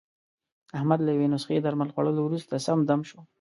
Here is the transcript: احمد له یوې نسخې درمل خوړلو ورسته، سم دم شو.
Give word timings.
احمد 0.77 0.99
له 1.03 1.11
یوې 1.15 1.27
نسخې 1.33 1.57
درمل 1.65 1.89
خوړلو 1.93 2.21
ورسته، 2.25 2.53
سم 2.65 2.79
دم 2.89 3.01
شو. 3.09 3.19